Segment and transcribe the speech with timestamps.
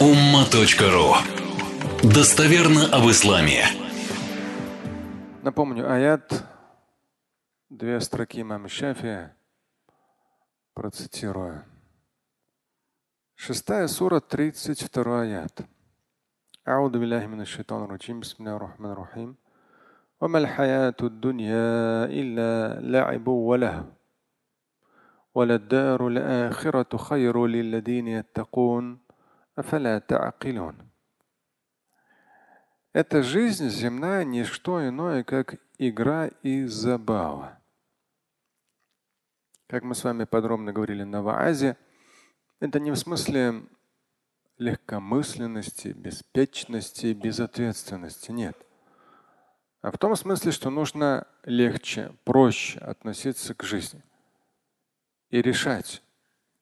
[0.00, 1.14] umma.ru
[2.02, 3.64] Достоверно об исламе.
[5.42, 6.44] Напомню, аят,
[7.70, 9.36] две строки имам Шафия,
[10.74, 11.64] процитирую.
[13.34, 15.66] Шестая сура, 32 аят.
[16.68, 19.36] أعوذ بالله من الشيطان الرجيم بسم الله الرحمن الرحيم
[20.20, 23.84] وما الحياة الدنيا إلا لعب وله
[25.34, 29.06] وللدار الآخرة خير للذين يتقون أفلا تعقلون
[32.93, 37.59] эта жизнь земная не что иное, как игра и забава.
[39.67, 41.77] Как мы с вами подробно говорили на Ваазе,
[42.59, 43.63] это не в смысле
[44.57, 48.31] легкомысленности, беспечности, безответственности.
[48.31, 48.55] Нет.
[49.81, 54.03] А в том смысле, что нужно легче, проще относиться к жизни
[55.29, 56.03] и решать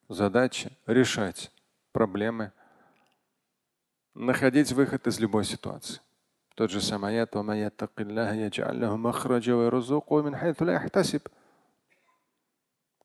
[0.07, 1.51] задачи, решать
[1.91, 2.53] проблемы,
[4.13, 6.01] находить выход из любой ситуации.
[6.55, 7.35] Тот же самый аят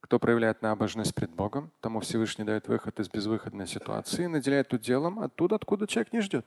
[0.00, 5.18] кто проявляет набожность пред Богом, тому Всевышний дает выход из безвыходной ситуации и наделяет уделом
[5.18, 6.46] оттуда, откуда человек не ждет.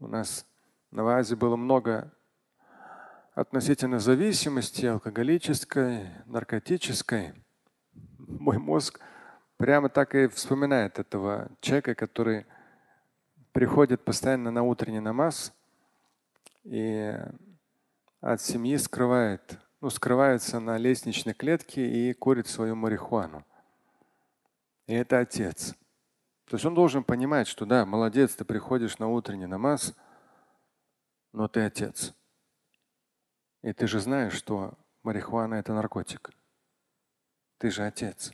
[0.00, 0.44] У нас
[0.90, 2.12] на ВАЗе было много
[3.34, 7.32] относительно зависимости алкоголической, наркотической.
[8.18, 9.00] Мой мозг
[9.56, 12.46] прямо так и вспоминает этого человека, который
[13.52, 15.52] приходит постоянно на утренний намаз
[16.64, 17.14] и
[18.20, 23.44] от семьи скрывает, ну, скрывается на лестничной клетке и курит свою марихуану.
[24.86, 25.74] И это отец.
[26.46, 29.94] То есть он должен понимать, что да, молодец, ты приходишь на утренний намаз,
[31.32, 32.14] но ты отец.
[33.62, 36.30] И ты же знаешь, что марихуана это наркотик.
[37.58, 38.32] Ты же отец.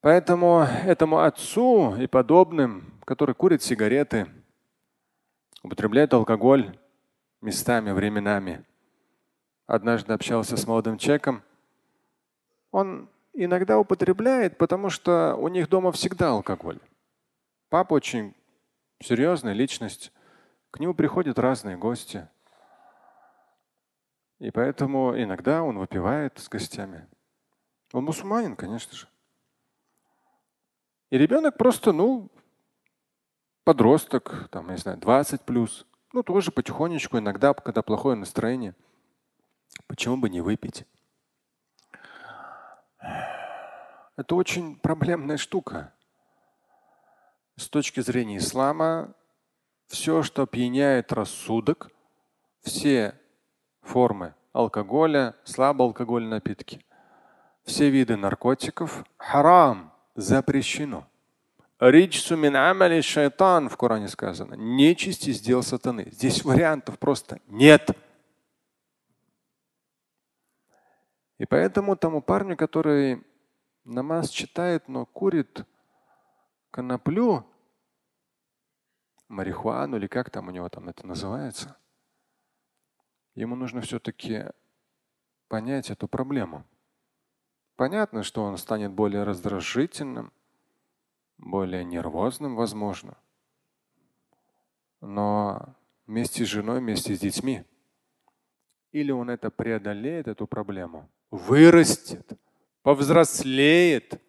[0.00, 4.28] Поэтому этому отцу и подобным, который курит сигареты,
[5.62, 6.78] употребляет алкоголь
[7.40, 8.64] местами, временами.
[9.66, 11.42] Однажды общался с молодым человеком.
[12.70, 16.78] Он иногда употребляет, потому что у них дома всегда алкоголь.
[17.68, 18.34] Папа очень
[19.00, 20.12] серьезная личность.
[20.70, 22.28] К нему приходят разные гости.
[24.38, 27.06] И поэтому иногда он выпивает с гостями.
[27.92, 29.08] Он мусульманин, конечно же.
[31.10, 32.30] И ребенок просто, ну,
[33.64, 38.74] подросток, там, я не знаю, 20 плюс, ну, тоже потихонечку, иногда, когда плохое настроение,
[39.88, 40.86] почему бы не выпить?
[44.16, 45.92] Это очень проблемная штука.
[47.56, 49.14] С точки зрения ислама,
[49.90, 51.90] все, что пьяняет рассудок,
[52.62, 53.18] все
[53.82, 56.84] формы алкоголя, слабоалкогольные напитки,
[57.64, 61.08] все виды наркотиков, харам, запрещено.
[61.80, 64.54] Риджсу мин амали шайтан в Коране сказано.
[64.54, 66.08] Нечисть дел сатаны.
[66.12, 67.90] Здесь вариантов просто нет.
[71.38, 73.24] И поэтому тому парню, который
[73.84, 75.64] намаз читает, но курит
[76.70, 77.44] коноплю,
[79.30, 81.76] марихуану или как там у него там это называется,
[83.34, 84.44] ему нужно все-таки
[85.48, 86.64] понять эту проблему.
[87.76, 90.32] Понятно, что он станет более раздражительным,
[91.38, 93.16] более нервозным, возможно.
[95.00, 95.74] Но
[96.06, 97.64] вместе с женой, вместе с детьми.
[98.92, 102.32] Или он это преодолеет, эту проблему, вырастет,
[102.82, 104.20] повзрослеет.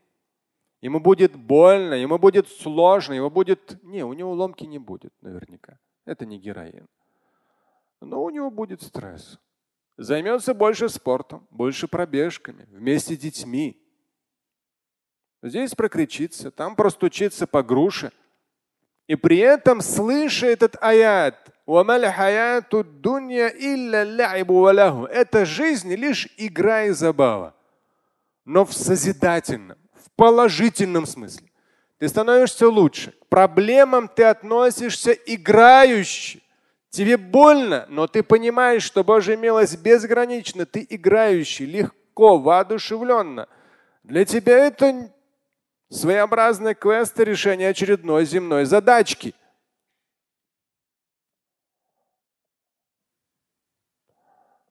[0.81, 3.81] Ему будет больно, ему будет сложно, ему будет…
[3.83, 5.77] Не, у него ломки не будет наверняка.
[6.05, 6.87] Это не героин.
[8.01, 9.39] Но у него будет стресс.
[9.97, 13.77] Займется больше спортом, больше пробежками, вместе с детьми.
[15.43, 18.11] Здесь прокричится, там простучится по груше.
[19.05, 21.49] И при этом слыша этот аят,
[25.11, 27.55] это жизнь лишь игра и забава,
[28.45, 31.47] но в созидательном, в положительном смысле.
[31.97, 33.11] Ты становишься лучше.
[33.11, 36.41] К проблемам ты относишься играюще.
[36.89, 40.65] Тебе больно, но ты понимаешь, что Божья милость безгранична.
[40.65, 43.47] Ты играющий, легко, воодушевленно.
[44.03, 45.11] Для тебя это
[45.89, 49.35] своеобразный квест решения очередной земной задачки.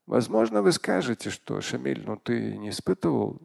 [0.06, 3.40] Возможно, вы скажете, что Шамиль, ну ты не испытывал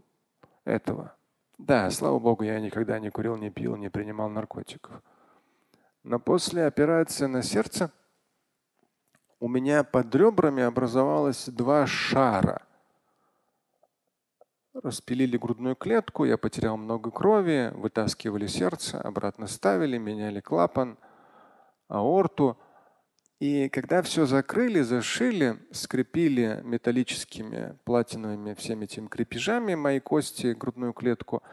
[0.63, 1.14] этого.
[1.57, 5.01] Да, слава Богу, я никогда не курил, не пил, не принимал наркотиков.
[6.03, 7.91] Но после операции на сердце
[9.39, 12.61] у меня под ребрами образовалось два шара.
[14.73, 20.97] Распилили грудную клетку, я потерял много крови, вытаскивали сердце, обратно ставили, меняли клапан,
[21.87, 22.57] аорту.
[23.39, 31.43] И когда все закрыли, зашили, скрепили металлическими платиновыми всеми этими крепежами мои кости, грудную клетку,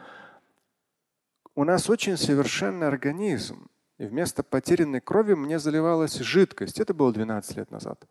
[1.55, 3.69] у нас очень совершенный организм.
[3.97, 6.79] И вместо потерянной крови мне заливалась жидкость.
[6.79, 8.07] Это было 12 лет назад.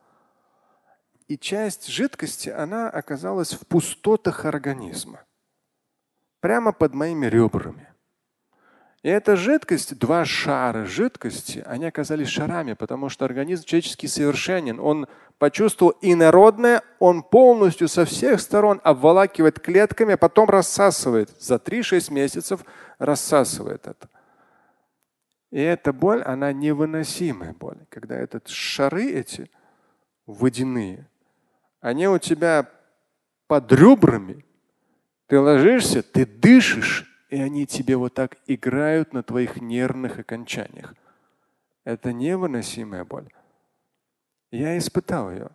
[1.27, 5.25] И часть жидкости, она оказалась в пустотах организма.
[6.41, 7.92] Прямо под моими ребрами.
[9.03, 14.79] И эта жидкость, два шара жидкости, они оказались шарами, потому что организм человеческий совершенен.
[14.79, 15.09] Он
[15.39, 21.31] почувствовал инородное, он полностью со всех сторон обволакивает клетками, а потом рассасывает.
[21.41, 22.65] За 3-6 месяцев
[22.99, 24.09] рассасывает это.
[25.51, 27.79] И эта боль, она невыносимая боль.
[27.89, 29.51] Когда этот шары эти
[30.27, 31.09] водяные,
[31.81, 32.71] они у тебя
[33.49, 34.45] под ребрами,
[35.27, 40.95] ты ложишься, ты дышишь, и они тебе вот так играют на твоих нервных окончаниях.
[41.83, 43.33] Это невыносимая боль.
[44.51, 45.49] Я испытал ее.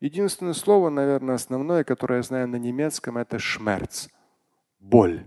[0.00, 4.08] Единственное слово, наверное, основное, которое я знаю на немецком, это шмерц.
[4.80, 5.24] Боль.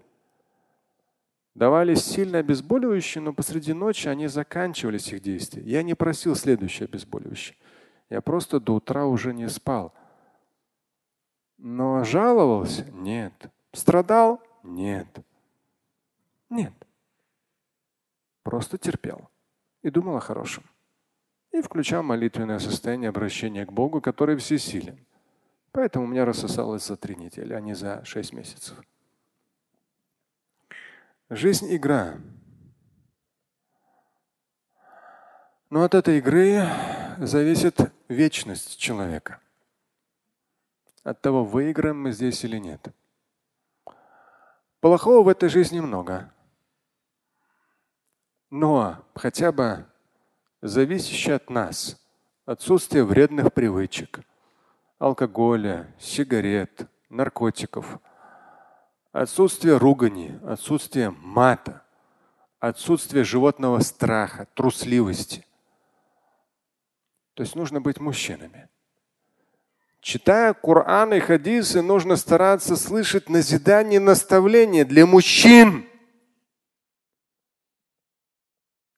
[1.54, 5.64] Давались сильно обезболивающие, но посреди ночи они заканчивались их действия.
[5.64, 7.56] Я не просил следующее обезболивающее.
[8.10, 9.94] Я просто до утра уже не спал.
[11.58, 12.84] Но жаловался?
[12.92, 13.50] Нет.
[13.72, 14.42] Страдал?
[14.62, 15.08] Нет.
[16.50, 16.74] Нет.
[18.44, 19.30] Просто терпел
[19.82, 20.64] и думал о хорошем.
[21.52, 25.06] И включал молитвенное состояние обращения к Богу, который всесилен.
[25.72, 28.78] Поэтому у меня рассосалось за три недели, а не за шесть месяцев.
[31.30, 32.18] Жизнь– игра.
[35.70, 36.64] Но от этой игры
[37.18, 39.40] зависит вечность человека.
[41.04, 42.88] От того, выиграем мы здесь или нет.
[44.82, 46.32] Плохого в этой жизни много.
[48.50, 49.86] Но хотя бы
[50.62, 52.02] зависящее от нас
[52.46, 54.22] отсутствие вредных привычек,
[55.00, 58.00] алкоголя, сигарет, наркотиков,
[59.12, 61.84] отсутствие ругани, отсутствие мата,
[62.60, 65.46] отсутствие животного страха, трусливости.
[67.34, 68.70] То есть нужно быть мужчинами.
[70.00, 75.88] Читая Коран и хадисы, нужно стараться слышать назидание и наставления для мужчин.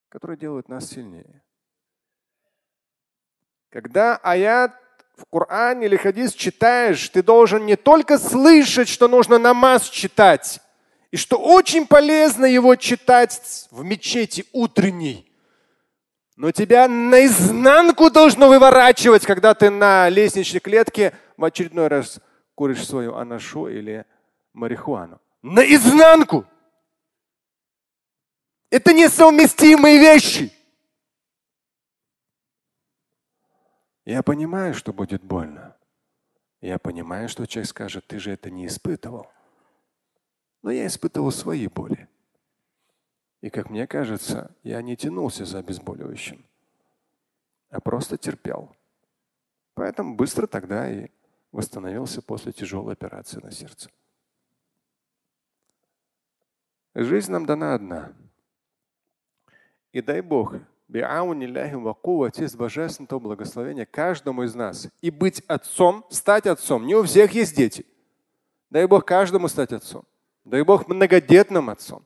[0.10, 1.44] Которые делают нас сильнее.
[3.70, 4.74] Когда аят
[5.16, 10.62] в Коране или хадис читаешь, ты должен не только слышать, что нужно намаз читать,
[11.12, 15.28] и что очень полезно его читать в мечети утренней,
[16.36, 22.20] но тебя наизнанку должно выворачивать, когда ты на лестничной клетке в очередной раз
[22.54, 24.06] куришь свою анашу или
[24.54, 25.20] марихуану.
[25.42, 26.46] Наизнанку!
[28.70, 30.52] Это несовместимые вещи.
[34.04, 35.76] Я понимаю, что будет больно.
[36.62, 39.32] Я понимаю, что человек скажет, ты же это не испытывал.
[40.64, 42.10] Но я испытывал свои боли.
[43.42, 46.44] И, как мне кажется, я не тянулся за обезболивающим,
[47.70, 48.76] а просто терпел.
[49.76, 51.10] Поэтому быстро тогда и
[51.52, 53.92] восстановился после тяжелой операции на сердце.
[56.96, 58.14] Жизнь нам дана одна.
[59.94, 60.56] И дай Бог,
[62.48, 66.86] с божественного благословения каждому из нас и быть отцом, стать отцом.
[66.86, 67.86] Не у всех есть дети.
[68.70, 70.04] Дай Бог каждому стать отцом.
[70.46, 72.06] Дай Бог многодетным отцом.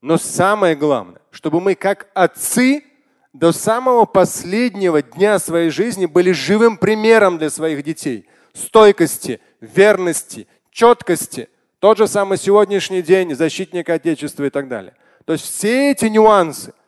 [0.00, 2.84] Но самое главное, чтобы мы как отцы
[3.32, 8.28] до самого последнего дня своей жизни были живым примером для своих детей.
[8.52, 11.48] Стойкости, верности, четкости.
[11.78, 14.94] Тот же самый сегодняшний день, защитник Отечества и так далее.
[15.24, 16.72] То есть все эти нюансы–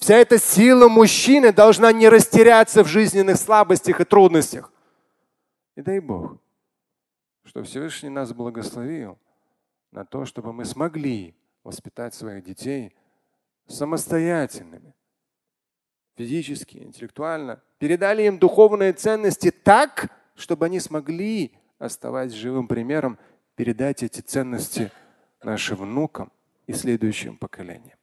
[0.00, 4.72] Вся эта сила мужчины должна не растеряться в жизненных слабостях и трудностях.
[5.76, 6.38] И дай Бог,
[7.44, 9.18] что Всевышний нас благословил
[9.92, 12.96] на то, чтобы мы смогли воспитать своих детей
[13.66, 14.94] самостоятельными,
[16.16, 23.18] физически, интеллектуально, передали им духовные ценности так, чтобы они смогли, оставаясь живым примером,
[23.54, 24.90] передать эти ценности
[25.42, 26.32] нашим внукам
[26.66, 27.99] и следующим поколениям.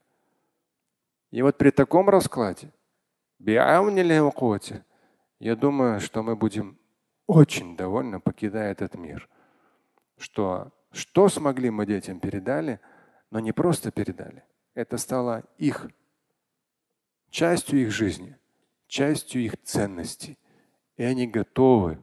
[1.31, 2.71] И вот при таком раскладе,
[5.39, 6.79] я думаю, что мы будем
[7.27, 9.29] очень довольны, покидая этот мир.
[10.17, 12.79] Что, что смогли мы детям передали,
[13.29, 14.43] но не просто передали.
[14.73, 15.87] Это стало их
[17.29, 18.37] частью их жизни,
[18.87, 20.37] частью их ценностей.
[20.95, 22.01] И они готовы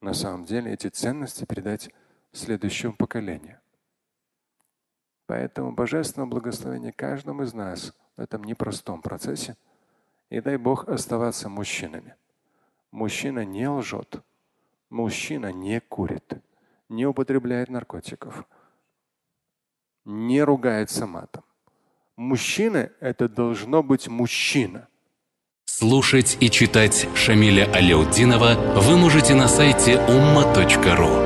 [0.00, 1.90] на самом деле эти ценности передать
[2.32, 3.60] следующему поколению.
[5.26, 9.56] Поэтому божественное благословение каждому из нас в этом непростом процессе.
[10.30, 12.14] И дай Бог оставаться мужчинами.
[12.90, 14.22] Мужчина не лжет.
[14.90, 16.34] Мужчина не курит,
[16.88, 18.46] не употребляет наркотиков,
[20.04, 21.42] не ругается матом.
[22.16, 24.88] Мужчина– это должно быть мужчина.
[25.64, 31.25] Слушать и читать Шамиля Аляутдинова вы можете на сайте umma.ru.